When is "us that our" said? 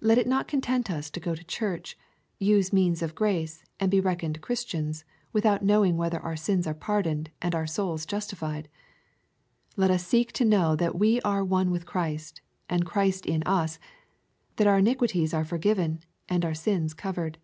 13.46-14.78